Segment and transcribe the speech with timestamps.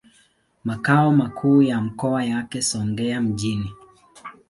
[0.63, 3.71] Makao makuu ya mkoa yako Songea mjini.